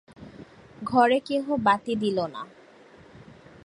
ঘরে 0.81 1.17
কেহ 1.19 1.45
বাতি 1.57 1.93
দিল 1.95 2.17
না। 2.27 2.41